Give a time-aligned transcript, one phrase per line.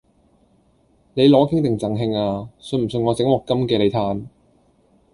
[1.13, 2.49] 你攞景定贈慶啊？
[2.57, 4.25] 信唔信我整鑊金嘅你嘆！